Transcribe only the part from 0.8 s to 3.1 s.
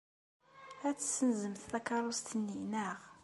Ad tessenzemt takeṛṛust-nni, naɣ?